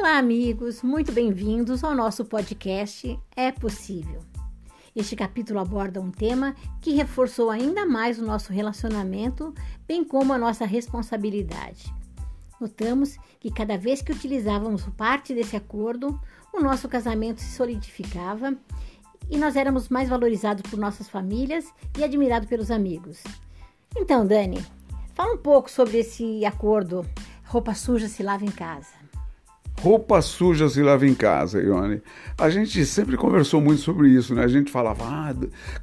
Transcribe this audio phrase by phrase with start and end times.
[0.00, 4.22] Olá, amigos, muito bem-vindos ao nosso podcast É Possível.
[4.96, 9.52] Este capítulo aborda um tema que reforçou ainda mais o nosso relacionamento,
[9.86, 11.94] bem como a nossa responsabilidade.
[12.58, 16.18] Notamos que cada vez que utilizávamos parte desse acordo,
[16.50, 18.56] o nosso casamento se solidificava
[19.28, 21.66] e nós éramos mais valorizados por nossas famílias
[21.98, 23.22] e admirados pelos amigos.
[23.94, 24.64] Então, Dani,
[25.12, 27.04] fala um pouco sobre esse acordo.
[27.44, 28.99] Roupa suja se lava em casa.
[29.82, 32.02] Roupa suja se lava em casa, Ione.
[32.36, 34.44] A gente sempre conversou muito sobre isso, né?
[34.44, 35.34] A gente falava, ah,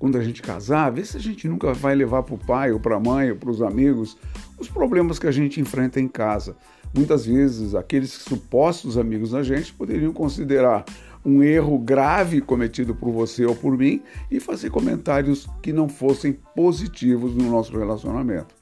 [0.00, 2.80] quando a gente casar, vê se a gente nunca vai levar para o pai ou
[2.80, 4.16] para a mãe ou para os amigos
[4.58, 6.56] os problemas que a gente enfrenta em casa.
[6.92, 10.84] Muitas vezes, aqueles supostos amigos da gente poderiam considerar
[11.24, 16.32] um erro grave cometido por você ou por mim e fazer comentários que não fossem
[16.56, 18.54] positivos no nosso relacionamento.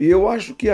[0.00, 0.68] E eu acho que,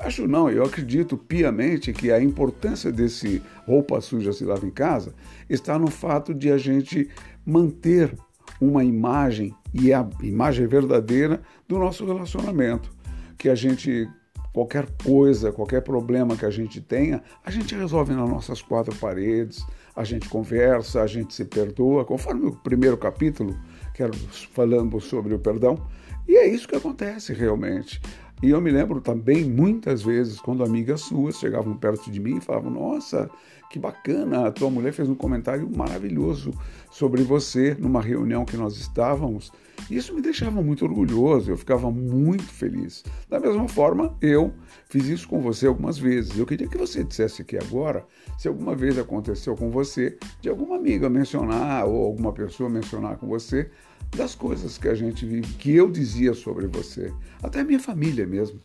[0.00, 5.14] acho não, eu acredito piamente que a importância desse roupa suja se lava em casa
[5.48, 7.08] está no fato de a gente
[7.46, 8.12] manter
[8.60, 12.90] uma imagem, e a imagem verdadeira, do nosso relacionamento.
[13.36, 14.08] Que a gente,
[14.52, 19.64] qualquer coisa, qualquer problema que a gente tenha, a gente resolve nas nossas quatro paredes,
[19.94, 23.56] a gente conversa, a gente se perdoa, conforme o primeiro capítulo,
[23.94, 24.12] que era
[24.52, 25.80] falando sobre o perdão.
[26.26, 28.00] E é isso que acontece realmente.
[28.42, 32.40] E eu me lembro também, muitas vezes, quando amigas suas chegavam perto de mim e
[32.40, 33.28] falavam: Nossa,
[33.68, 36.52] que bacana, a tua mulher fez um comentário maravilhoso
[36.90, 39.52] sobre você numa reunião que nós estávamos.
[39.90, 43.04] Isso me deixava muito orgulhoso, eu ficava muito feliz.
[43.28, 44.52] Da mesma forma, eu
[44.88, 46.38] fiz isso com você algumas vezes.
[46.38, 48.06] Eu queria que você dissesse aqui agora
[48.38, 53.26] se alguma vez aconteceu com você de alguma amiga mencionar ou alguma pessoa mencionar com
[53.26, 53.70] você
[54.16, 58.60] das coisas que a gente vive, que eu dizia sobre você, até minha família mesmo.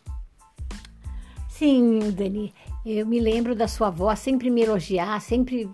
[1.48, 2.52] Sim, Dani,
[2.84, 5.70] eu me lembro da sua avó sempre me elogiar, sempre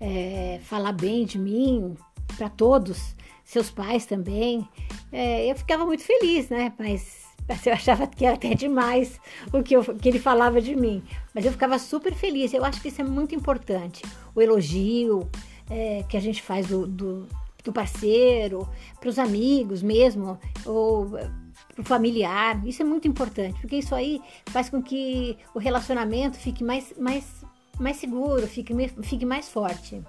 [0.00, 1.94] é, falar bem de mim
[2.36, 3.14] para todos,
[3.44, 4.66] seus pais também.
[5.12, 6.72] É, eu ficava muito feliz, né?
[6.78, 7.24] Mas
[7.66, 9.20] eu achava que era até demais
[9.52, 11.02] o que, eu, que ele falava de mim.
[11.34, 12.52] Mas eu ficava super feliz.
[12.52, 14.02] Eu acho que isso é muito importante.
[14.34, 15.28] O elogio
[15.68, 17.28] é, que a gente faz do, do
[17.62, 22.66] do parceiro, para os amigos mesmo, ou para o familiar.
[22.66, 27.44] Isso é muito importante, porque isso aí faz com que o relacionamento fique mais, mais,
[27.78, 30.02] mais seguro, fique, fique mais forte.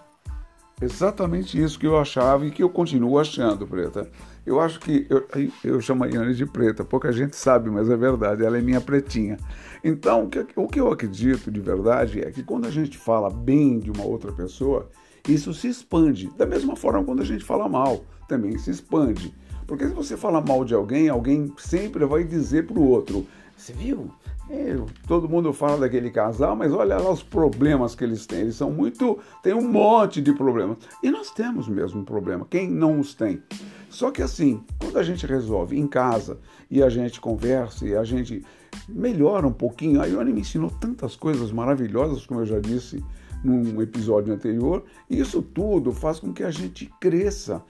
[0.81, 4.09] Exatamente isso que eu achava e que eu continuo achando, Preta.
[4.43, 5.27] Eu acho que eu,
[5.63, 8.81] eu chamo a Iane de preta, pouca gente sabe, mas é verdade, ela é minha
[8.81, 9.37] pretinha.
[9.83, 13.29] Então, o que, o que eu acredito de verdade é que quando a gente fala
[13.29, 14.89] bem de uma outra pessoa,
[15.27, 16.29] isso se expande.
[16.37, 19.33] Da mesma forma, quando a gente fala mal, também se expande.
[19.67, 23.73] Porque se você fala mal de alguém, alguém sempre vai dizer para o outro: Você
[23.73, 24.11] viu?
[24.49, 24.75] É,
[25.07, 28.39] todo mundo fala daquele casal, mas olha lá os problemas que eles têm.
[28.41, 29.17] Eles são muito.
[29.41, 30.77] tem um monte de problemas.
[31.01, 32.45] E nós temos mesmo problema.
[32.49, 33.41] Quem não os tem?
[33.89, 36.37] Só que assim, quando a gente resolve em casa
[36.69, 38.43] e a gente conversa e a gente
[38.89, 43.03] melhora um pouquinho, a Ione me ensinou tantas coisas maravilhosas, como eu já disse
[43.43, 47.63] num episódio anterior, isso tudo faz com que a gente cresça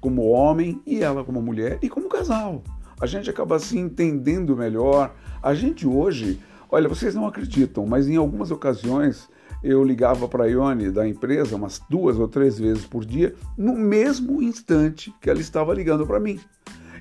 [0.00, 2.62] como homem e ela como mulher e como casal.
[3.00, 5.14] A gente acaba se entendendo melhor.
[5.42, 9.28] A gente hoje, olha, vocês não acreditam, mas em algumas ocasiões
[9.62, 13.74] eu ligava para a Ione da empresa umas duas ou três vezes por dia, no
[13.74, 16.38] mesmo instante que ela estava ligando para mim.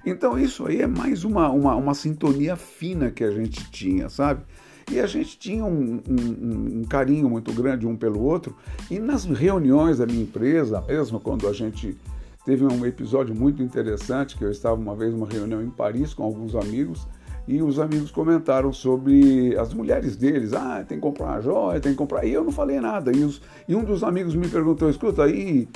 [0.06, 4.44] Então isso aí é mais uma, uma, uma sintonia fina que a gente tinha, sabe?
[4.92, 8.56] E a gente tinha um, um, um, carinho muito grande um pelo outro.
[8.90, 11.98] E nas reuniões da minha empresa, mesmo quando a gente
[12.46, 16.24] teve um episódio muito interessante, que eu estava uma vez numa reunião em Paris com
[16.24, 17.08] alguns amigos,
[17.48, 20.54] e os amigos comentaram sobre as mulheres deles.
[20.54, 22.26] Ah, tem que comprar uma joia, tem que comprar.
[22.26, 23.12] E eu não falei nada.
[23.16, 25.68] E, os, e um dos amigos me perguntou: escuta, aí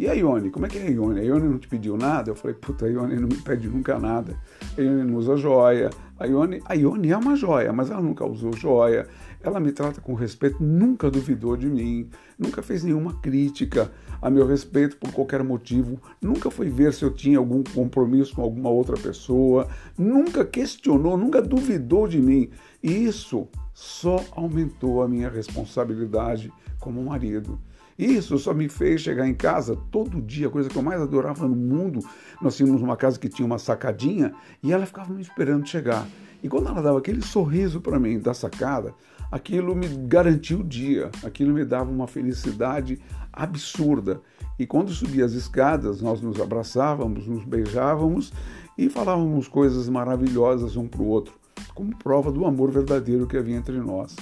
[0.00, 1.20] e a Ione, como é que é a Ione?
[1.20, 2.30] A Ione não te pediu nada?
[2.30, 4.34] Eu falei, puta, a Ione não me pede nunca nada.
[4.78, 5.90] A Ione não usa joia.
[6.18, 9.06] A Ione, a Ione é uma joia, mas ela nunca usou joia.
[9.42, 12.08] Ela me trata com respeito, nunca duvidou de mim,
[12.38, 13.92] nunca fez nenhuma crítica
[14.22, 18.42] a meu respeito por qualquer motivo, nunca foi ver se eu tinha algum compromisso com
[18.42, 19.66] alguma outra pessoa,
[19.96, 22.50] nunca questionou, nunca duvidou de mim.
[22.82, 27.58] E isso só aumentou a minha responsabilidade como marido.
[27.98, 31.46] Isso só me fez chegar em casa todo dia, a coisa que eu mais adorava
[31.46, 32.00] no mundo.
[32.40, 34.32] Nós tínhamos uma casa que tinha uma sacadinha
[34.62, 36.06] e ela ficava me esperando chegar.
[36.42, 38.94] E quando ela dava aquele sorriso para mim da sacada,
[39.30, 42.98] aquilo me garantia o dia, aquilo me dava uma felicidade
[43.30, 44.22] absurda.
[44.58, 48.32] E quando subia as escadas, nós nos abraçávamos, nos beijávamos
[48.76, 51.34] e falávamos coisas maravilhosas um para o outro,
[51.74, 54.16] como prova do amor verdadeiro que havia entre nós.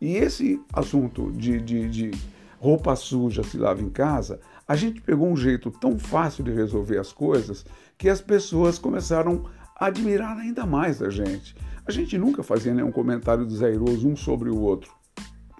[0.00, 2.10] E esse assunto de, de, de
[2.58, 6.98] roupa suja se lava em casa, a gente pegou um jeito tão fácil de resolver
[6.98, 7.64] as coisas
[7.98, 9.44] que as pessoas começaram
[9.78, 11.54] a admirar ainda mais a gente.
[11.86, 14.90] A gente nunca fazia nenhum comentário desairoso um sobre o outro.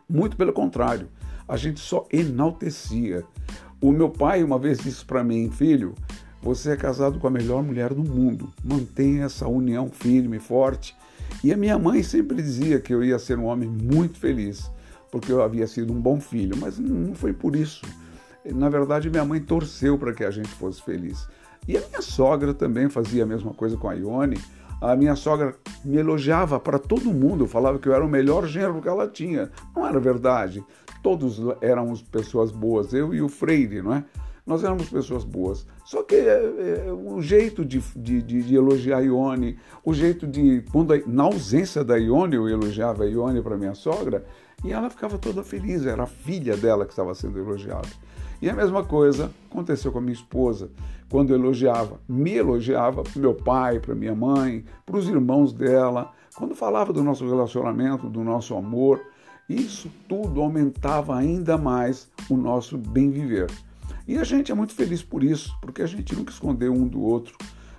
[0.08, 1.08] Muito pelo contrário,
[1.46, 3.24] a gente só enaltecia.
[3.80, 5.94] O meu pai uma vez disse para mim, filho,
[6.42, 8.50] você é casado com a melhor mulher do mundo.
[8.62, 10.96] Mantenha essa união firme, forte.
[11.44, 14.72] E a minha mãe sempre dizia que eu ia ser um homem muito feliz,
[15.12, 17.84] porque eu havia sido um bom filho, mas não foi por isso.
[18.46, 21.28] Na verdade, minha mãe torceu para que a gente fosse feliz.
[21.68, 24.40] E a minha sogra também fazia a mesma coisa com a Ione.
[24.80, 25.54] A minha sogra
[25.84, 29.50] me elogiava para todo mundo, falava que eu era o melhor genro que ela tinha.
[29.76, 30.64] Não era verdade.
[31.02, 34.04] Todos éramos pessoas boas, eu e o Freire, não é?
[34.46, 35.66] Nós éramos pessoas boas.
[35.84, 40.26] Só que é, é, o jeito de, de, de, de, elogiar a Ione, o jeito
[40.26, 40.62] de.
[40.70, 44.24] Quando, na ausência da Ione, eu elogiava a Ione para minha sogra,
[44.62, 47.88] e ela ficava toda feliz, era a filha dela que estava sendo elogiada.
[48.42, 50.70] E a mesma coisa aconteceu com a minha esposa.
[51.08, 56.12] Quando elogiava, me elogiava para meu pai, para minha mãe, para os irmãos dela.
[56.34, 59.00] Quando falava do nosso relacionamento, do nosso amor,
[59.48, 63.46] isso tudo aumentava ainda mais o nosso bem viver.
[64.06, 67.00] E a gente é muito feliz por isso, porque a gente nunca escondeu um do
[67.00, 67.36] outro.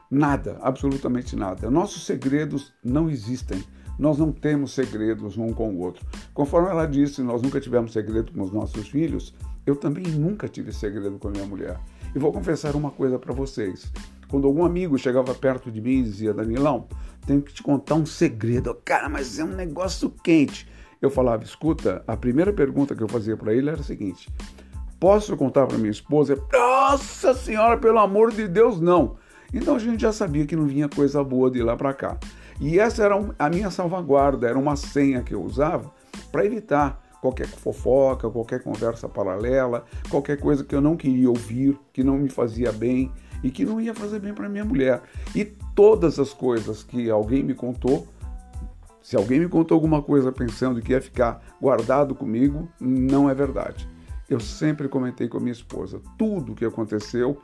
[0.10, 1.70] Nada, absolutamente nada.
[1.70, 3.64] Nossos segredos não existem.
[3.98, 6.06] Nós não temos segredos um com o outro.
[6.34, 9.34] Conforme ela disse, nós nunca tivemos segredo com os nossos filhos.
[9.66, 11.80] Eu também nunca tive segredo com a minha mulher.
[12.14, 13.92] E vou confessar uma coisa para vocês.
[14.28, 16.88] Quando algum amigo chegava perto de mim e dizia, Danilão,
[17.26, 18.76] tenho que te contar um segredo.
[18.84, 20.68] Cara, mas é um negócio quente.
[21.02, 24.30] Eu falava, escuta, a primeira pergunta que eu fazia para ele era a seguinte:
[25.00, 26.42] Posso contar para minha esposa?
[26.52, 29.18] Nossa senhora, pelo amor de Deus, não.
[29.54, 32.18] Então a gente já sabia que não vinha coisa boa de lá para cá.
[32.60, 35.92] E essa era a minha salvaguarda, era uma senha que eu usava
[36.32, 42.04] para evitar qualquer fofoca, qualquer conversa paralela, qualquer coisa que eu não queria ouvir, que
[42.04, 43.12] não me fazia bem
[43.44, 45.02] e que não ia fazer bem para minha mulher.
[45.36, 45.44] E
[45.76, 48.08] todas as coisas que alguém me contou,
[49.02, 53.88] se alguém me contou alguma coisa pensando que ia ficar guardado comigo, não é verdade.
[54.30, 57.42] Eu sempre comentei com a minha esposa tudo o que aconteceu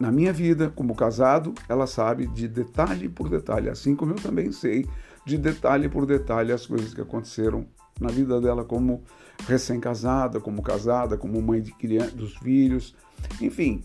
[0.00, 4.50] na minha vida como casado, ela sabe de detalhe por detalhe, assim como eu também
[4.50, 4.88] sei
[5.26, 7.66] de detalhe por detalhe as coisas que aconteceram
[8.00, 9.02] na vida dela como
[9.46, 12.96] recém-casada, como casada, como mãe de criança, dos filhos,
[13.42, 13.82] enfim.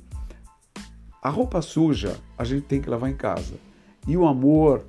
[1.22, 3.56] A roupa suja a gente tem que lavar em casa.
[4.08, 4.86] E o amor,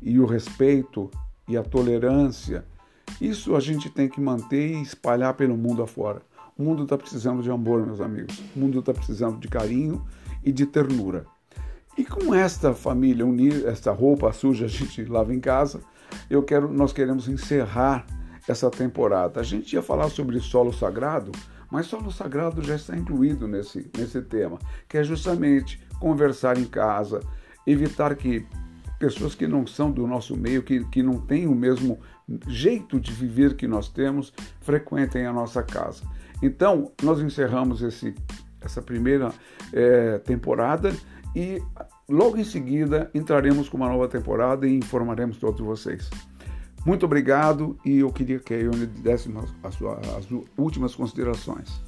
[0.00, 1.10] e o respeito,
[1.46, 2.64] e a tolerância,
[3.20, 6.22] isso a gente tem que manter e espalhar pelo mundo afora.
[6.56, 8.40] O mundo está precisando de amor, meus amigos.
[8.54, 10.04] O mundo está precisando de carinho
[10.42, 11.26] e de ternura.
[11.98, 15.80] E com esta família unida, esta roupa suja a gente lava em casa,
[16.30, 18.06] eu quero, nós queremos encerrar
[18.48, 19.40] essa temporada.
[19.40, 21.32] A gente ia falar sobre solo sagrado,
[21.70, 24.58] mas solo sagrado já está incluído nesse, nesse tema,
[24.88, 27.20] que é justamente conversar em casa,
[27.66, 28.46] evitar que
[28.98, 31.98] pessoas que não são do nosso meio, que, que não têm o mesmo
[32.46, 36.02] jeito de viver que nós temos, frequentem a nossa casa.
[36.42, 38.14] Então, nós encerramos esse,
[38.60, 39.32] essa primeira
[39.72, 40.94] é, temporada
[41.34, 41.62] e
[42.08, 46.10] logo em seguida entraremos com uma nova temporada e informaremos todos vocês.
[46.84, 49.30] Muito obrigado e eu queria que a Ione desse
[49.62, 50.28] as, suas, as
[50.58, 51.80] últimas considerações.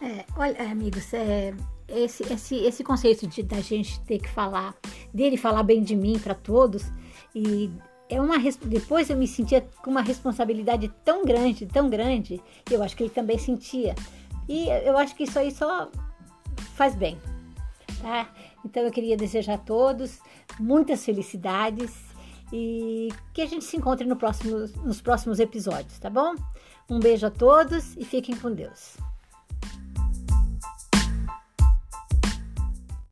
[0.00, 1.54] É, olha, amigos, é,
[1.88, 4.74] esse, esse, esse conceito de da gente ter que falar,
[5.12, 6.90] dele falar bem de mim para todos,
[7.34, 7.70] e
[8.12, 12.96] é uma depois eu me sentia com uma responsabilidade tão grande, tão grande, eu acho
[12.96, 13.94] que ele também sentia.
[14.48, 15.90] E eu acho que isso aí só
[16.74, 17.18] faz bem,
[18.00, 18.28] tá?
[18.64, 20.20] Então eu queria desejar a todos
[20.58, 21.92] muitas felicidades
[22.52, 26.34] e que a gente se encontre no próximo, nos próximos episódios, tá bom?
[26.90, 28.96] Um beijo a todos e fiquem com Deus.